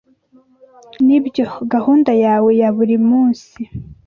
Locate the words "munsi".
3.07-3.59